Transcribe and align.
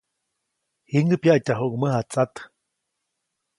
Jiŋäʼ 0.91 1.19
pyaʼtyajuʼuŋ 1.21 1.75
mäjatsat. 1.81 2.33